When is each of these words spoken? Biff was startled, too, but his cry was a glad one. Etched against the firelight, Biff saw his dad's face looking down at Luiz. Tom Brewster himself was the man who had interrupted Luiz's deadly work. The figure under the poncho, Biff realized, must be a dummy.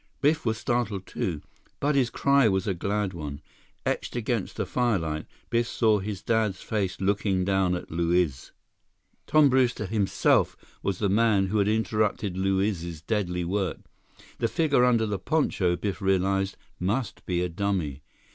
Biff 0.19 0.47
was 0.47 0.57
startled, 0.57 1.05
too, 1.05 1.43
but 1.79 1.93
his 1.93 2.09
cry 2.09 2.47
was 2.49 2.65
a 2.65 2.73
glad 2.73 3.13
one. 3.13 3.39
Etched 3.85 4.15
against 4.15 4.55
the 4.55 4.65
firelight, 4.65 5.27
Biff 5.51 5.67
saw 5.67 5.99
his 5.99 6.23
dad's 6.23 6.59
face 6.63 6.99
looking 6.99 7.45
down 7.45 7.75
at 7.75 7.91
Luiz. 7.91 8.51
Tom 9.27 9.47
Brewster 9.47 9.85
himself 9.85 10.57
was 10.81 10.97
the 10.97 11.07
man 11.07 11.45
who 11.49 11.59
had 11.59 11.67
interrupted 11.67 12.35
Luiz's 12.35 13.03
deadly 13.03 13.45
work. 13.45 13.77
The 14.39 14.47
figure 14.47 14.85
under 14.85 15.05
the 15.05 15.19
poncho, 15.19 15.75
Biff 15.75 16.01
realized, 16.01 16.57
must 16.79 17.23
be 17.27 17.43
a 17.43 17.49
dummy. 17.49 18.01